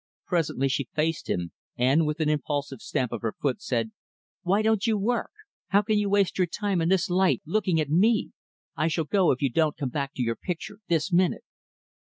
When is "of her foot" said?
3.11-3.61